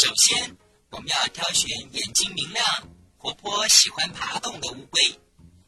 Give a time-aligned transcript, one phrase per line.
[0.00, 0.56] 首先，
[0.90, 2.64] 我们要挑选眼睛明亮。
[3.16, 5.18] 活泼、喜欢爬动的乌龟，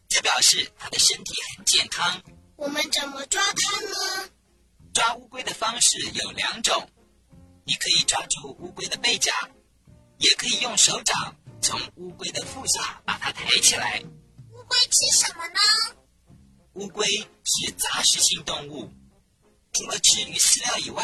[0.08, 2.22] 这表示它的身体很健康。
[2.54, 4.30] 我们怎么抓它呢？
[4.94, 6.88] 抓乌龟的方式有两种，
[7.64, 9.32] 你可以抓住乌龟的背甲，
[10.18, 14.00] 也可以用手掌从乌龟的腹下把它抬起来。
[14.52, 15.96] 乌龟吃什么呢？
[16.74, 17.04] 乌龟
[17.42, 18.88] 是杂食性动物，
[19.72, 21.02] 除了吃鱼饲料以外，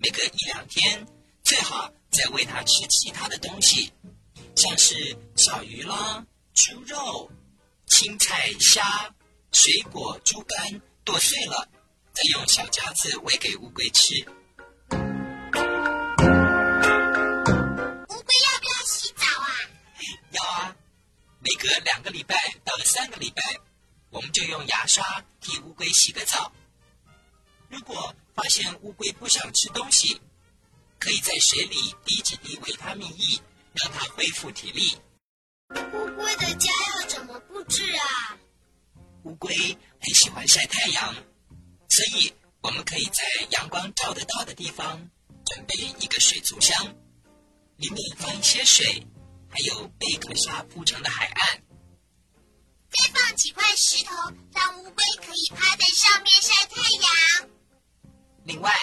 [0.00, 1.06] 每隔一两天
[1.50, 3.92] 最好再喂它吃其他的东西。
[4.54, 7.28] 像是小鱼啦、猪肉、
[7.88, 9.12] 青菜、虾、
[9.50, 11.68] 水果、猪肝剁碎了，
[12.12, 14.14] 再用小夹子喂给乌龟吃。
[14.20, 14.94] 乌
[18.22, 19.50] 龟要不要洗澡啊？
[20.30, 20.76] 要啊，
[21.40, 23.42] 每隔两个礼拜到了三个礼拜，
[24.10, 25.04] 我们就用牙刷
[25.40, 26.52] 替乌龟洗个澡。
[27.68, 30.20] 如果发现乌龟不想吃东西，
[31.00, 33.42] 可以在水里滴几滴维他命 E。
[33.72, 34.98] 让它恢复体力。
[35.70, 38.36] 乌龟的家要怎么布置啊？
[39.22, 39.54] 乌龟
[40.00, 41.14] 很喜欢晒太阳，
[41.88, 45.08] 所以我们可以在阳光照得到的地方
[45.46, 46.96] 准备一个水族箱，
[47.76, 49.06] 里面放一些水，
[49.48, 51.62] 还有贝壳沙铺成的海岸。
[52.90, 54.12] 再放几块石头，
[54.52, 57.50] 让乌龟可以趴在上面晒太阳。
[58.44, 58.74] 另外，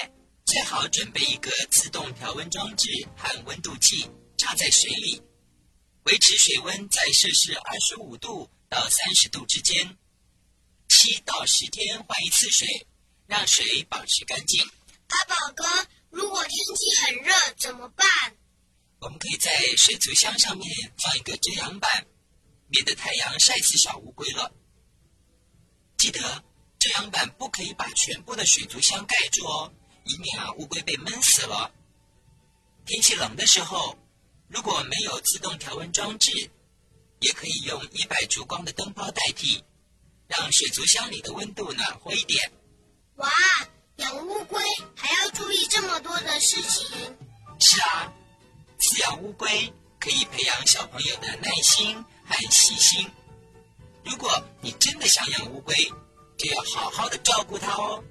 [0.47, 4.09] 最好准备一个自动调温装置和温度计。
[4.38, 5.19] 插在水里，
[6.03, 9.97] 维持水温在摄氏二十五度到三十度之间，
[10.88, 12.68] 七到十天换一次水，
[13.25, 14.63] 让水保持干净。
[15.07, 15.66] 阿宝哥，
[16.12, 18.07] 如果天气很热怎么办？
[19.00, 20.69] 我们可以在水族箱上面
[21.00, 22.06] 放一个遮阳板，
[22.68, 24.53] 免得太阳晒死小乌龟了。
[25.97, 26.22] 记得
[26.78, 29.74] 遮阳板不可以把全部的水族箱盖住哦，
[30.07, 31.72] 以免啊乌龟被闷死了。
[32.85, 33.97] 天气冷的时候。
[34.50, 36.31] 如果没有自动调温装置，
[37.19, 39.62] 也可以用一百烛光的灯泡代替，
[40.25, 42.50] 让水族箱里的温度暖和一点。
[43.18, 43.29] 哇，
[43.97, 44.63] 养乌龟
[44.95, 46.88] 还要注意这么多的事情。
[47.59, 48.13] 是啊，
[48.79, 53.06] 饲养乌龟可以培养小朋友的耐心和细心。
[54.06, 54.31] 如果
[54.62, 55.75] 你真的想养乌龟，
[56.38, 58.01] 就要好好的照顾它哦。